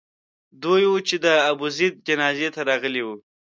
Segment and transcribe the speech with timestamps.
[0.63, 3.15] دوی وو چې د ابوزید جنازې ته راغلي وو.